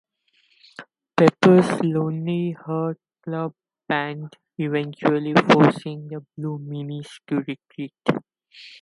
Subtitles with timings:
[1.15, 3.53] Pepper's Lonely Hearts Club
[3.87, 8.23] Band, eventually forcing the Blue Meanies to retreat.